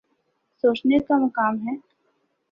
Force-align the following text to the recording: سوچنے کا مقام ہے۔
سوچنے 0.63 0.97
کا 0.99 1.17
مقام 1.17 1.55
ہے۔ 1.65 1.75